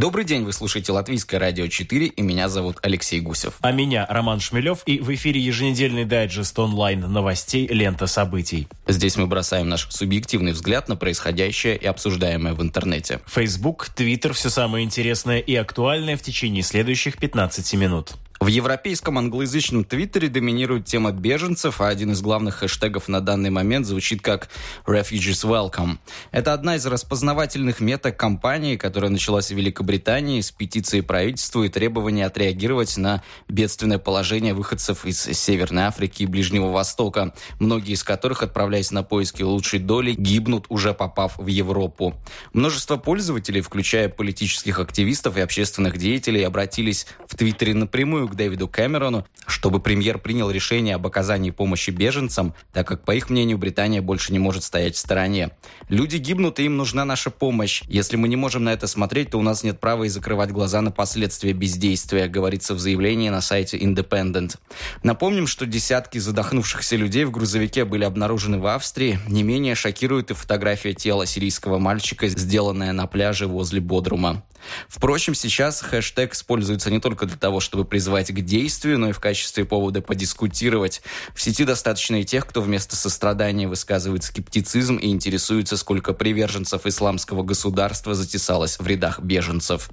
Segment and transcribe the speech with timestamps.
[0.00, 3.58] Добрый день, вы слушаете Латвийское радио 4, и меня зовут Алексей Гусев.
[3.60, 8.66] А меня Роман Шмелев, и в эфире еженедельный дайджест онлайн новостей «Лента событий».
[8.88, 13.20] Здесь мы бросаем наш субъективный взгляд на происходящее и обсуждаемое в интернете.
[13.26, 18.14] Facebook, Twitter– все самое интересное и актуальное в течение следующих 15 минут.
[18.40, 23.84] В европейском англоязычном твиттере доминирует тема беженцев, а один из главных хэштегов на данный момент
[23.84, 24.48] звучит как
[24.86, 25.98] «Refugees Welcome».
[26.30, 32.22] Это одна из распознавательных меток кампании, которая началась в Великобритании с петицией правительству и требований
[32.22, 38.90] отреагировать на бедственное положение выходцев из Северной Африки и Ближнего Востока, многие из которых, отправляясь
[38.90, 42.14] на поиски лучшей доли, гибнут, уже попав в Европу.
[42.54, 49.26] Множество пользователей, включая политических активистов и общественных деятелей, обратились в Твиттере напрямую к Дэвиду Кэмерону,
[49.46, 54.32] чтобы премьер принял решение об оказании помощи беженцам, так как, по их мнению, Британия больше
[54.32, 55.50] не может стоять в стороне.
[55.88, 57.82] Люди гибнут, и им нужна наша помощь.
[57.88, 60.80] Если мы не можем на это смотреть, то у нас нет права и закрывать глаза
[60.80, 64.56] на последствия бездействия, говорится в заявлении на сайте Independent.
[65.02, 69.18] Напомним, что десятки задохнувшихся людей в грузовике были обнаружены в Австрии.
[69.26, 74.44] Не менее шокирует и фотография тела сирийского мальчика, сделанная на пляже возле Бодрума.
[74.88, 79.20] Впрочем, сейчас хэштег используется не только для того, чтобы призвать к действию, но и в
[79.20, 81.02] качестве повода подискутировать.
[81.34, 87.42] В сети достаточно и тех, кто вместо сострадания высказывает скептицизм и интересуется, сколько приверженцев исламского
[87.42, 89.90] государства затесалось в рядах беженцев.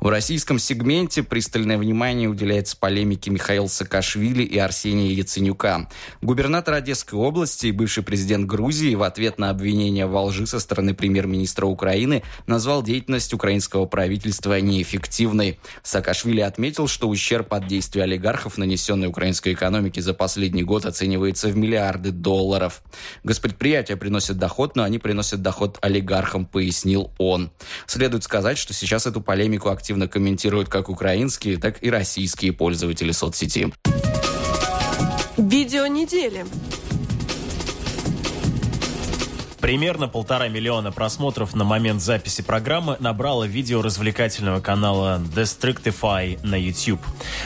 [0.00, 5.88] В российском сегменте пристальное внимание уделяется полемике Михаила Саакашвили и Арсения Яценюка.
[6.22, 10.94] Губернатор Одесской области и бывший президент Грузии в ответ на обвинения во лжи со стороны
[10.94, 15.58] премьер-министра Украины назвал деятельность украинского правительства неэффективной.
[15.82, 21.56] Саакашвили отметил, что ущерб от действий олигархов, нанесенный украинской экономике за последний год, оценивается в
[21.56, 22.82] миллиарды долларов.
[23.24, 27.50] Госпредприятия приносят доход, но они приносят доход олигархам, пояснил он.
[27.86, 33.72] Следует сказать, что сейчас эту полемику активно комментируют как украинские, так и российские пользователи соцсети.
[35.36, 36.46] Видео недели.
[39.66, 47.00] Примерно полтора миллиона просмотров на момент записи программы набрало видео развлекательного канала Destructify на YouTube.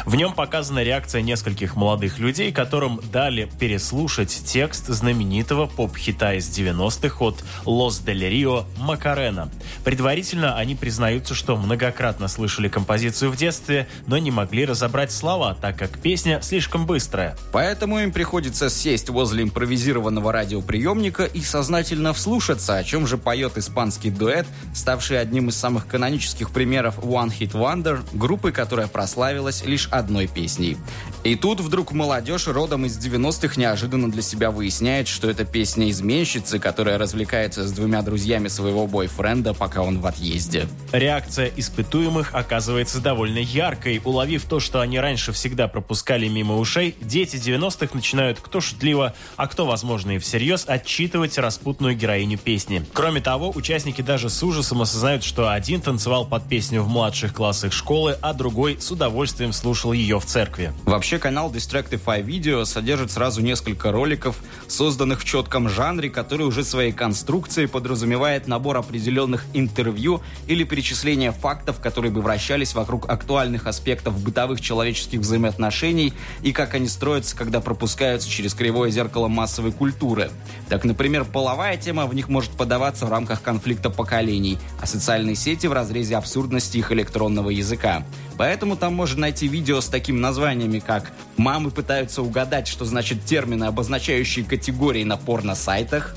[0.05, 7.25] В нем показана реакция нескольких молодых людей, которым дали переслушать текст знаменитого поп-хита из 90-х
[7.25, 9.51] от Los Del Rio Макарена.
[9.83, 15.79] Предварительно они признаются, что многократно слышали композицию в детстве, но не могли разобрать слова, так
[15.79, 17.35] как песня слишком быстрая.
[17.51, 23.57] Поэтому им приходится сесть возле импровизированного радиоприемника и сознательно невольно вслушаться, о чем же поет
[23.57, 29.89] испанский дуэт, ставший одним из самых канонических примеров One Hit Wonder, группы, которая прославилась лишь
[29.89, 30.77] одной песней.
[31.23, 36.59] И тут вдруг молодежь родом из 90-х неожиданно для себя выясняет, что это песня изменщицы,
[36.59, 40.67] которая развлекается с двумя друзьями своего бойфренда, пока он в отъезде.
[40.93, 44.01] Реакция испытуемых оказывается довольно яркой.
[44.03, 49.47] Уловив то, что они раньше всегда пропускали мимо ушей, дети 90-х начинают кто шутливо, а
[49.47, 52.85] кто, возможно, и всерьез отчитывать распутную героиню песни.
[52.95, 57.75] Кроме того, участники даже с ужасом осознают, что один танцевал под песню в младших классах
[57.75, 60.73] школы, а другой с удовольствием слушал ее в церкви.
[60.85, 64.37] Вообще канал Distractify Video содержит сразу несколько роликов,
[64.69, 71.81] созданных в четком жанре, который уже своей конструкцией подразумевает набор определенных интервью или перечисление фактов,
[71.81, 76.13] которые бы вращались вокруг актуальных аспектов бытовых человеческих взаимоотношений
[76.43, 80.31] и как они строятся, когда пропускаются через кривое зеркало массовой культуры.
[80.69, 85.67] Так, например, половая тема в них может подаваться в рамках конфликта поколений, а социальные сети
[85.67, 88.05] в разрезе абсурдности их электронного языка.
[88.41, 93.65] Поэтому там можно найти видео с такими названиями, как «Мамы пытаются угадать, что значит термины,
[93.65, 96.17] обозначающие категории на порно-сайтах»,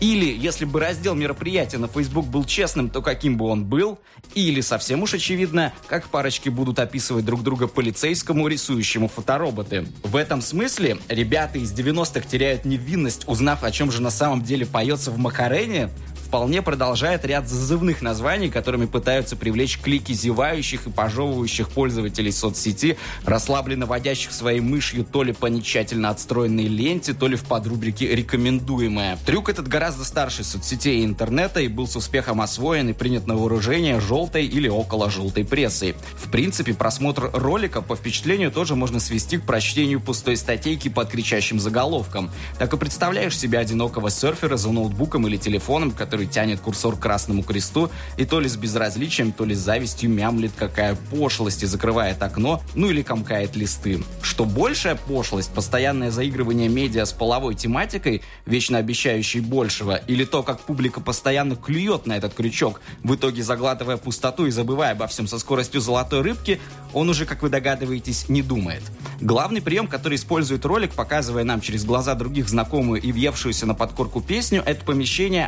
[0.00, 4.00] или, если бы раздел мероприятия на Facebook был честным, то каким бы он был?
[4.34, 9.86] Или, совсем уж очевидно, как парочки будут описывать друг друга полицейскому, рисующему фотороботы.
[10.02, 14.64] В этом смысле ребята из 90-х теряют невинность, узнав, о чем же на самом деле
[14.64, 15.90] поется в Макарене,
[16.30, 23.84] вполне продолжает ряд зазывных названий, которыми пытаются привлечь клики зевающих и пожевывающих пользователей соцсети, расслабленно
[23.84, 29.18] водящих своей мышью то ли по нетщательно отстроенной ленте, то ли в подрубрике «Рекомендуемое».
[29.26, 33.34] Трюк этот гораздо старше соцсетей и интернета и был с успехом освоен и принят на
[33.34, 35.96] вооружение желтой или около желтой прессой.
[36.14, 41.58] В принципе, просмотр ролика по впечатлению тоже можно свести к прочтению пустой статейки под кричащим
[41.58, 42.30] заголовком.
[42.56, 47.00] Так и представляешь себе одинокого серфера за ноутбуком или телефоном, который который тянет курсор к
[47.00, 51.66] красному кресту и то ли с безразличием, то ли с завистью мямлит, какая пошлость, и
[51.66, 54.02] закрывает окно, ну или комкает листы.
[54.20, 60.60] Что большая пошлость, постоянное заигрывание медиа с половой тематикой, вечно обещающей большего, или то, как
[60.60, 65.38] публика постоянно клюет на этот крючок, в итоге заглатывая пустоту и забывая обо всем со
[65.38, 66.60] скоростью золотой рыбки,
[66.92, 68.82] он уже, как вы догадываетесь, не думает.
[69.20, 74.20] Главный прием, который использует ролик, показывая нам через глаза других знакомую и въевшуюся на подкорку
[74.20, 75.46] песню, это помещение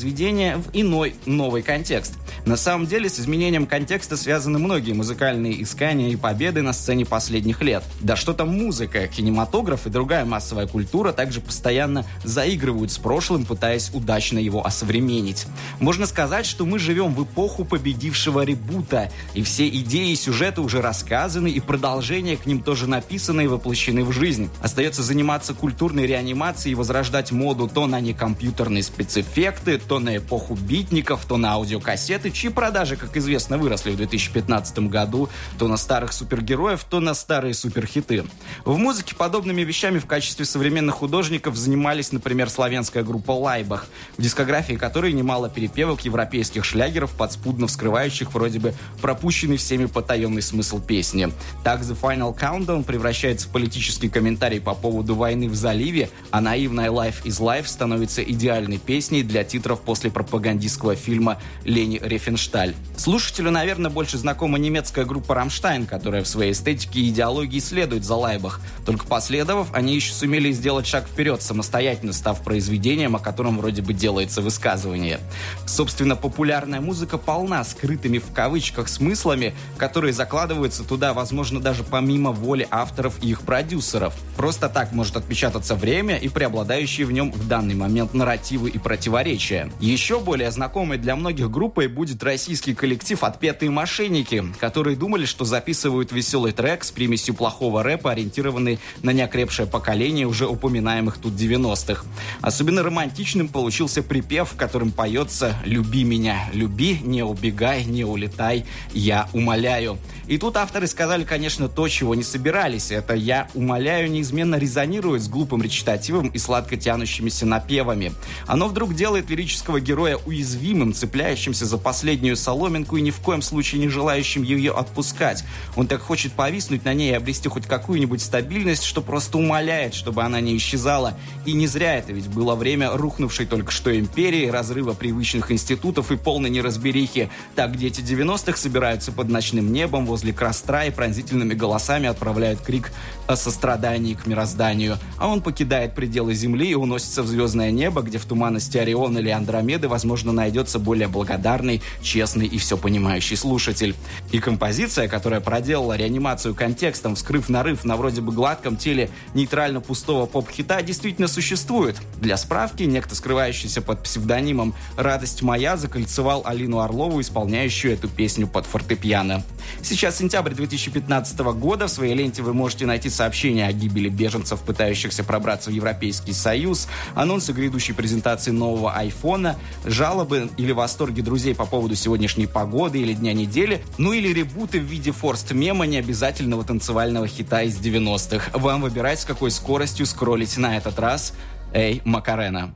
[0.00, 2.14] аудиопроизведения в иной, новый контекст.
[2.46, 7.60] На самом деле, с изменением контекста связаны многие музыкальные искания и победы на сцене последних
[7.60, 7.82] лет.
[8.00, 13.90] Да что там музыка, кинематограф и другая массовая культура также постоянно заигрывают с прошлым, пытаясь
[13.92, 15.46] удачно его осовременить.
[15.78, 20.80] Можно сказать, что мы живем в эпоху победившего ребута, и все идеи и сюжеты уже
[20.80, 24.48] рассказаны, и продолжения к ним тоже написаны и воплощены в жизнь.
[24.62, 31.24] Остается заниматься культурной реанимацией и возрождать моду то на некомпьютерные спецэффекты, то на эпоху битников,
[31.26, 35.28] то на аудиокассеты, чьи продажи, как известно, выросли в 2015 году,
[35.58, 38.24] то на старых супергероев, то на старые суперхиты.
[38.64, 44.74] В музыке подобными вещами в качестве современных художников занимались, например, славянская группа Лайбах, в дискографии
[44.74, 51.32] которой немало перепевок европейских шлягеров, подспудно вскрывающих вроде бы пропущенный всеми потаенный смысл песни.
[51.64, 56.92] Так The Final Countdown превращается в политический комментарий по поводу войны в заливе, а наивная
[56.92, 62.74] Life is Life становится идеальной песней для титров после пропагандистского фильма Лени Рефеншталь.
[62.96, 68.14] Слушателю, наверное, больше знакома немецкая группа «Рамштайн», которая в своей эстетике и идеологии следует за
[68.14, 68.60] Лайбах.
[68.84, 73.94] Только последовав, они еще сумели сделать шаг вперед, самостоятельно став произведением, о котором вроде бы
[73.94, 75.20] делается высказывание.
[75.66, 82.66] Собственно, популярная музыка полна скрытыми в кавычках смыслами, которые закладываются туда, возможно, даже помимо воли
[82.70, 84.14] авторов и их продюсеров.
[84.36, 89.69] Просто так может отпечататься время и преобладающие в нем в данный момент нарративы и противоречия.
[89.78, 96.12] Еще более знакомой для многих группой будет российский коллектив «Отпетые мошенники», которые думали, что записывают
[96.12, 102.04] веселый трек с примесью плохого рэпа, ориентированный на неокрепшее поколение уже упоминаемых тут 90-х.
[102.40, 109.28] Особенно романтичным получился припев, в котором поется «Люби меня, люби, не убегай, не улетай, я
[109.32, 109.98] умоляю».
[110.26, 112.90] И тут авторы сказали, конечно, то, чего не собирались.
[112.90, 118.12] Это «я умоляю» неизменно резонирует с глупым речитативом и сладко тянущимися напевами.
[118.46, 123.80] Оно вдруг делает лирического героя уязвимым, цепляющимся за последнюю соломинку и ни в коем случае
[123.80, 125.42] не желающим ее отпускать.
[125.74, 130.22] Он так хочет повиснуть на ней и обрести хоть какую-нибудь стабильность, что просто умоляет, чтобы
[130.22, 131.18] она не исчезала.
[131.46, 136.16] И не зря это ведь было время рухнувшей только что империи, разрыва привычных институтов и
[136.16, 137.28] полной неразберихи.
[137.56, 142.92] Так дети 90-х собираются под ночным небом возле костра и пронзительными голосами отправляют крик
[143.30, 144.98] о сострадании к мирозданию.
[145.16, 149.30] А он покидает пределы Земли и уносится в звездное небо, где в туманности Ориона или
[149.30, 153.94] Андромеды, возможно, найдется более благодарный, честный и все понимающий слушатель.
[154.32, 160.26] И композиция, которая проделала реанимацию контекстом, вскрыв нарыв на вроде бы гладком теле нейтрально пустого
[160.26, 161.96] поп-хита, действительно существует.
[162.20, 168.66] Для справки, некто, скрывающийся под псевдонимом «Радость моя» закольцевал Алину Орлову, исполняющую эту песню под
[168.66, 169.44] фортепиано.
[169.82, 171.86] Сейчас сентябрь 2015 года.
[171.86, 176.88] В своей ленте вы можете найти сообщения о гибели беженцев, пытающихся пробраться в Европейский Союз,
[177.14, 183.34] анонсы грядущей презентации нового айфона, жалобы или восторги друзей по поводу сегодняшней погоды или дня
[183.34, 188.58] недели, ну или ребуты в виде форст-мема необязательного танцевального хита из 90-х.
[188.58, 191.34] Вам выбирать, с какой скоростью скроллить на этот раз.
[191.74, 192.74] Эй, Макарена.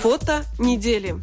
[0.00, 1.14] Фото недели.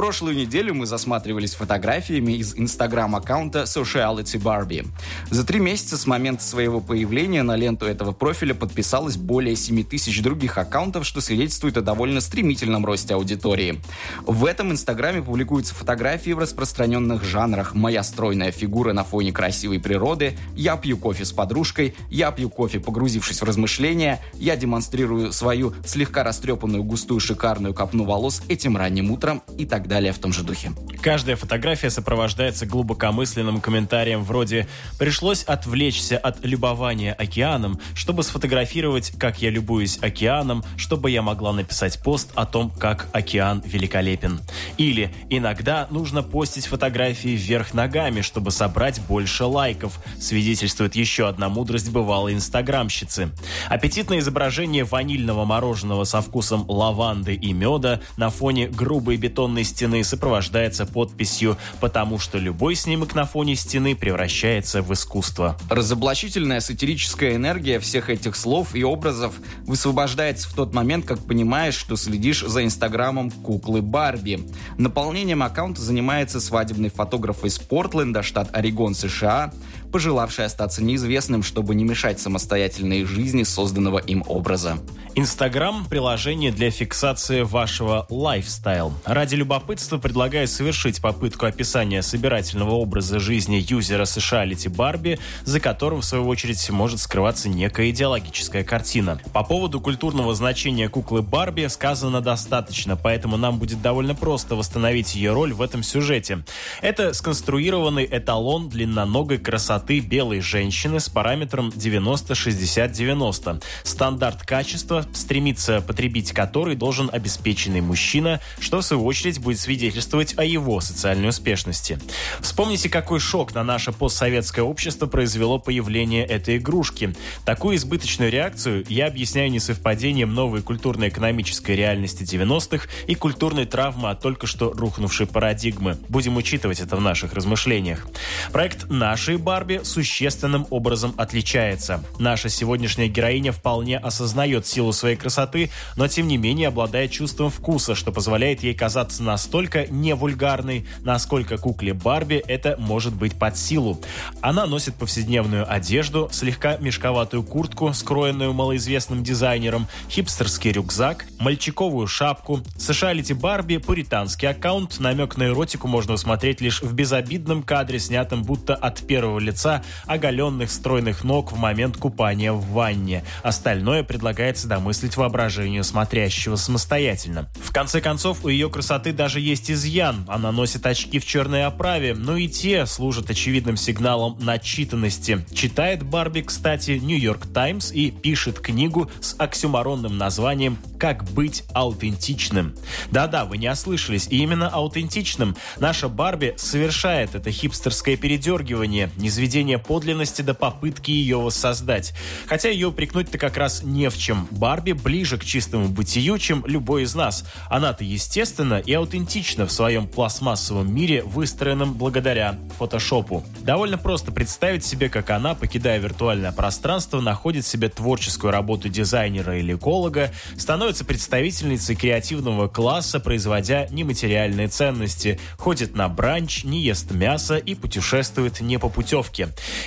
[0.00, 4.86] Прошлую неделю мы засматривались фотографиями из инстаграм-аккаунта Sociality Barbie.
[5.28, 10.22] За три месяца с момента своего появления на ленту этого профиля подписалось более 7 тысяч
[10.22, 13.78] других аккаунтов, что свидетельствует о довольно стремительном росте аудитории.
[14.24, 20.38] В этом инстаграме публикуются фотографии в распространенных жанрах «Моя стройная фигура на фоне красивой природы»,
[20.56, 26.24] «Я пью кофе с подружкой», «Я пью кофе, погрузившись в размышления», «Я демонстрирую свою слегка
[26.24, 30.72] растрепанную густую шикарную копну волос этим ранним утром» и так далее в том же духе.
[31.02, 39.48] Каждая фотография сопровождается глубокомысленным комментарием вроде «Пришлось отвлечься от любования океаном, чтобы сфотографировать, как я
[39.48, 44.40] любуюсь океаном, чтобы я могла написать пост о том, как океан великолепен».
[44.76, 51.90] Или «Иногда нужно постить фотографии вверх ногами, чтобы собрать больше лайков», свидетельствует еще одна мудрость
[51.90, 53.30] бывалой инстаграмщицы.
[53.70, 60.89] Аппетитное изображение ванильного мороженого со вкусом лаванды и меда на фоне грубой бетонной стены сопровождается
[60.92, 65.56] подписью «Потому что любой снимок на фоне стены превращается в искусство».
[65.68, 69.34] Разоблачительная сатирическая энергия всех этих слов и образов
[69.66, 74.46] высвобождается в тот момент, как понимаешь, что следишь за инстаграмом куклы Барби.
[74.78, 79.52] Наполнением аккаунта занимается свадебный фотограф из Портленда, штат Орегон, США,
[79.90, 84.78] пожелавший остаться неизвестным, чтобы не мешать самостоятельной жизни созданного им образа.
[85.16, 88.92] Инстаграм– приложение для фиксации вашего лайфстайл.
[89.04, 96.04] Ради любопытства предлагаю совершить попытку описания собирательного образа жизни юзера Сexuality Барби, за которым, в
[96.04, 99.20] свою очередь, может скрываться некая идеологическая картина.
[99.32, 105.32] По поводу культурного значения куклы Барби сказано достаточно, поэтому нам будет довольно просто восстановить ее
[105.32, 106.44] роль в этом сюжете.
[106.82, 113.62] Это сконструированный эталон длинноногой красоты белой женщины с параметром 90-60-90.
[113.84, 120.44] Стандарт качества стремится потребить который должен обеспеченный мужчина, что в свою очередь будет свидетельствовать о
[120.44, 121.98] его социальной успешности.
[122.40, 127.14] Вспомните, какой шок на наше постсоветское общество произвело появление этой игрушки.
[127.44, 134.46] Такую избыточную реакцию я объясняю несовпадением новой культурно-экономической реальности 90-х и культурной травмы от только
[134.46, 135.98] что рухнувшей парадигмы.
[136.08, 138.06] Будем учитывать это в наших размышлениях.
[138.52, 142.02] Проект «Нашей Барби» существенным образом отличается.
[142.18, 147.94] Наша сегодняшняя героиня вполне осознает силу своей красоты, но тем не менее обладает чувством вкуса,
[147.94, 154.00] что позволяет ей казаться настолько не вульгарной, насколько кукле Барби это может быть под силу.
[154.40, 162.60] Она носит повседневную одежду, слегка мешковатую куртку, скроенную малоизвестным дизайнером, хипстерский рюкзак, мальчиковую шапку.
[162.76, 168.74] Сошалити Барби– пуританский аккаунт, намек на эротику можно усмотреть лишь в безобидном кадре, снятом будто
[168.74, 169.59] от первого лица,
[170.06, 173.24] оголенных стройных ног в момент купания в ванне.
[173.42, 177.48] Остальное предлагается домыслить воображению смотрящего самостоятельно.
[177.62, 180.24] В конце концов, у ее красоты даже есть изъян.
[180.28, 185.44] Она носит очки в черной оправе, но и те служат очевидным сигналом начитанности.
[185.52, 192.74] Читает Барби, кстати, Нью-Йорк Таймс и пишет книгу с оксюморонным названием «Как быть аутентичным».
[193.10, 200.42] Да-да, вы не ослышались, и именно аутентичным наша Барби совершает это хипстерское передергивание, низведение подлинности
[200.42, 202.14] до попытки ее воссоздать.
[202.46, 204.46] Хотя ее упрекнуть-то как раз не в чем.
[204.50, 207.44] Барби ближе к чистому бытию, чем любой из нас.
[207.68, 213.44] Она-то естественно и аутентична в своем пластмассовом мире, выстроенном благодаря фотошопу.
[213.60, 219.74] Довольно просто представить себе, как она, покидая виртуальное пространство, находит себе творческую работу дизайнера или
[219.74, 227.74] эколога, становится представительницей креативного класса, производя нематериальные ценности, ходит на бранч, не ест мясо и
[227.74, 229.29] путешествует не по путевке.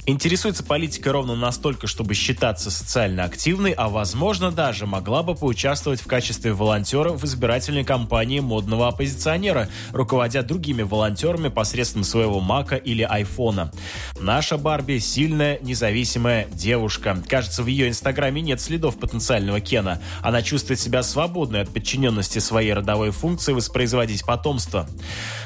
[0.06, 6.08] Интересуется политикой ровно настолько, чтобы считаться социально активной, а возможно даже могла бы поучаствовать в
[6.08, 13.72] качестве волонтера в избирательной кампании модного оппозиционера, руководя другими волонтерами посредством своего Мака или Айфона.
[14.20, 17.22] Наша Барби сильная, независимая девушка.
[17.28, 20.02] Кажется, в ее инстаграме нет следов потенциального Кена.
[20.22, 24.88] Она чувствует себя свободной от подчиненности своей родовой функции воспроизводить потомство.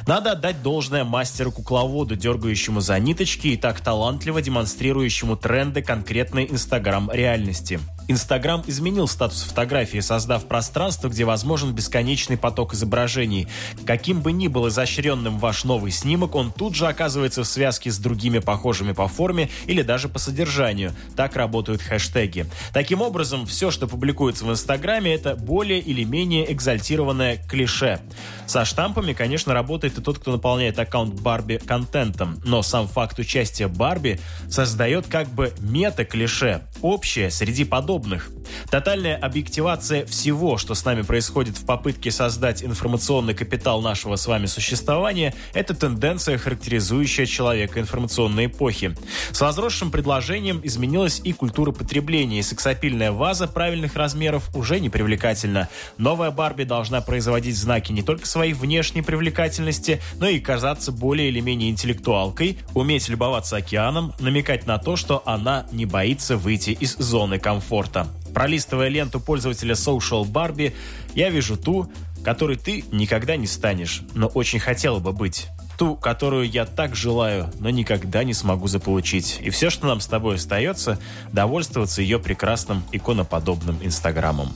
[0.08, 7.80] Надо отдать должное мастеру-кукловоду, дергающему за ниточки и так талантливо демонстрирующему тренды конкретной инстаграм-реальности.
[8.10, 13.48] Инстаграм изменил статус фотографии, создав пространство, где возможен бесконечный поток изображений.
[13.86, 17.98] Каким бы ни был изощренным ваш новый снимок, он тут же оказывается в связке с
[17.98, 20.94] другими похожими по форме или даже по содержанию.
[21.18, 22.46] Так работают хэштеги.
[22.72, 28.00] Таким образом, все, что публикуется в Инстаграме, это более или менее экзальтированное клише.
[28.46, 33.68] Со штампами, конечно, работает и тот, кто наполняет аккаунт Барби контентом, но сам факт участия
[33.68, 34.18] Барби
[34.50, 38.30] создает как бы мета-клише, общее среди подобных подобных.
[38.70, 44.46] Тотальная объективация всего, что с нами происходит в попытке создать информационный капитал нашего с вами
[44.46, 48.96] существования, это тенденция, характеризующая человека информационной эпохи.
[49.32, 55.70] С возросшим предложением изменилась и культура потребления, и сексапильная ваза правильных размеров уже не привлекательна.
[55.98, 61.40] Новая Барби должна производить знаки не только своей внешней привлекательности, но и казаться более или
[61.40, 67.40] менее интеллектуалкой, уметь любоваться океаном, намекать на то, что она не боится выйти из зоны
[67.88, 68.08] комфорта.
[68.34, 70.74] Пролистывая ленту пользователя Social Barbie,
[71.16, 71.90] я вижу ту,
[72.24, 75.48] которой ты никогда не станешь, но очень хотела бы быть.
[75.78, 79.40] Ту, которую я так желаю, но никогда не смогу заполучить.
[79.42, 81.00] И все, что нам с тобой остается,
[81.32, 84.50] довольствоваться ее прекрасным иконоподобным Инстаграмом.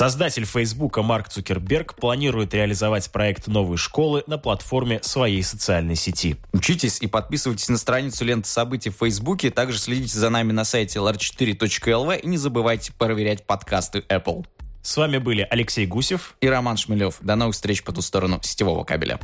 [0.00, 6.36] Создатель Фейсбука Марк Цукерберг планирует реализовать проект новой школы на платформе своей социальной сети.
[6.54, 9.50] Учитесь и подписывайтесь на страницу ленты событий в Фейсбуке.
[9.50, 14.46] Также следите за нами на сайте lr4.lv и не забывайте проверять подкасты Apple.
[14.80, 17.18] С вами были Алексей Гусев и Роман Шмелев.
[17.20, 19.20] До новых встреч по ту сторону сетевого кабеля.